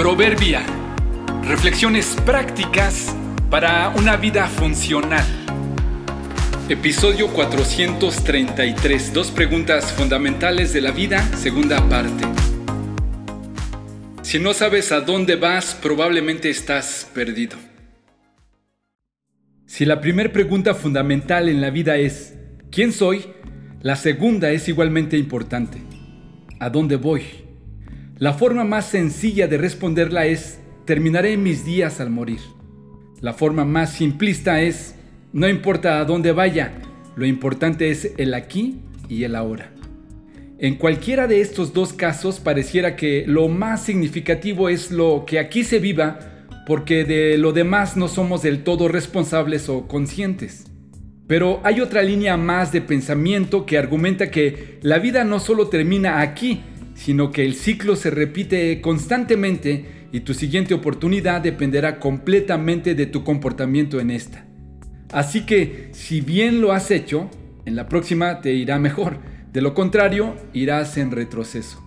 [0.00, 0.64] Proverbia.
[1.44, 3.14] Reflexiones prácticas
[3.50, 5.26] para una vida funcional.
[6.70, 9.12] Episodio 433.
[9.12, 12.24] Dos preguntas fundamentales de la vida, segunda parte.
[14.22, 17.58] Si no sabes a dónde vas, probablemente estás perdido.
[19.66, 22.38] Si la primera pregunta fundamental en la vida es
[22.70, 23.26] ¿quién soy?
[23.82, 25.82] La segunda es igualmente importante.
[26.58, 27.49] ¿A dónde voy?
[28.20, 32.40] La forma más sencilla de responderla es, terminaré mis días al morir.
[33.22, 34.94] La forma más simplista es,
[35.32, 36.82] no importa a dónde vaya,
[37.16, 39.72] lo importante es el aquí y el ahora.
[40.58, 45.64] En cualquiera de estos dos casos pareciera que lo más significativo es lo que aquí
[45.64, 46.18] se viva,
[46.66, 50.66] porque de lo demás no somos del todo responsables o conscientes.
[51.26, 56.20] Pero hay otra línea más de pensamiento que argumenta que la vida no solo termina
[56.20, 56.60] aquí,
[57.00, 63.24] sino que el ciclo se repite constantemente y tu siguiente oportunidad dependerá completamente de tu
[63.24, 64.44] comportamiento en esta.
[65.10, 67.30] Así que si bien lo has hecho,
[67.64, 69.16] en la próxima te irá mejor,
[69.50, 71.82] de lo contrario irás en retroceso.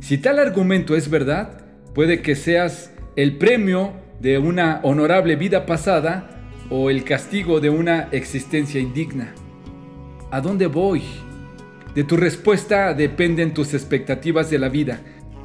[0.00, 1.64] Si tal argumento es verdad,
[1.94, 8.08] puede que seas el premio de una honorable vida pasada o el castigo de una
[8.12, 9.32] existencia indigna.
[10.30, 11.02] ¿A dónde voy?
[11.94, 15.00] De tu respuesta dependen tus expectativas de la vida,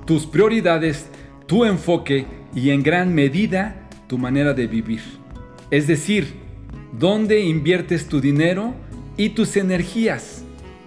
[0.06, 1.08] tus prioridades,
[1.48, 5.02] tu enfoque y en gran medida tu manera de vivir.
[5.72, 6.34] Es decir,
[6.98, 8.74] dónde inviertes tu dinero
[9.18, 10.44] y tus energías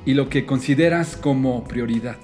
[0.07, 2.17] y lo que consideras como prioridad.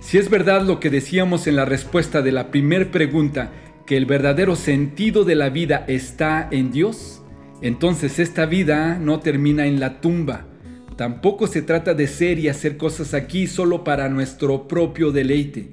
[0.00, 3.50] Si es verdad lo que decíamos en la respuesta de la primera pregunta,
[3.86, 7.22] que el verdadero sentido de la vida está en Dios,
[7.62, 10.46] entonces esta vida no termina en la tumba,
[10.96, 15.68] Tampoco se trata de ser y hacer cosas aquí solo para nuestro propio deleite.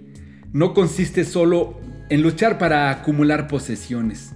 [0.52, 1.80] No consiste solo
[2.10, 4.34] en luchar para acumular posesiones.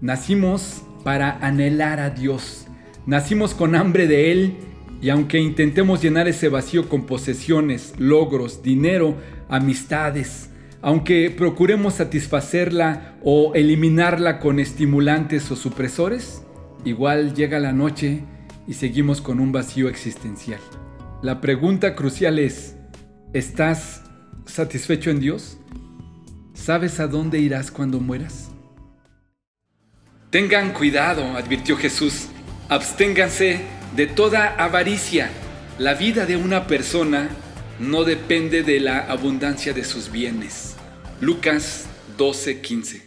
[0.00, 2.66] Nacimos para anhelar a Dios.
[3.06, 4.54] Nacimos con hambre de Él
[5.02, 9.18] y aunque intentemos llenar ese vacío con posesiones, logros, dinero,
[9.50, 10.48] amistades,
[10.80, 16.42] aunque procuremos satisfacerla o eliminarla con estimulantes o supresores,
[16.86, 18.24] igual llega la noche
[18.66, 20.60] y seguimos con un vacío existencial.
[21.22, 22.76] La pregunta crucial es,
[23.32, 24.02] ¿estás
[24.46, 25.58] satisfecho en Dios?
[26.54, 28.50] ¿Sabes a dónde irás cuando mueras?
[30.30, 32.28] Tengan cuidado, advirtió Jesús,
[32.68, 33.60] absténganse
[33.94, 35.30] de toda avaricia.
[35.78, 37.28] La vida de una persona
[37.78, 40.76] no depende de la abundancia de sus bienes.
[41.20, 41.86] Lucas
[42.18, 43.03] 12:15